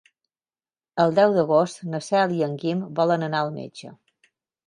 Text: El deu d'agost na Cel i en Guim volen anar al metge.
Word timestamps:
El 1.03 1.11
deu 1.19 1.35
d'agost 1.35 1.83
na 1.91 2.01
Cel 2.05 2.33
i 2.37 2.41
en 2.47 2.55
Guim 2.63 2.81
volen 3.01 3.27
anar 3.27 3.43
al 3.45 3.55
metge. 3.59 3.93